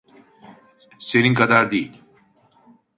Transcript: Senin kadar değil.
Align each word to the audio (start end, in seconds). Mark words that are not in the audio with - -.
Senin 0.99 1.33
kadar 1.33 1.71
değil. 1.71 2.01